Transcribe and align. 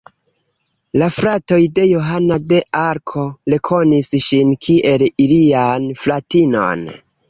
La 1.01 1.09
fratoj 1.17 1.59
de 1.75 1.83
Johana 1.91 2.39
de 2.53 2.63
Arko 2.85 3.27
rekonis 3.55 4.13
ŝin 4.31 4.59
kiel 4.65 5.09
ilian 5.29 5.91
fratinon. 6.05 6.89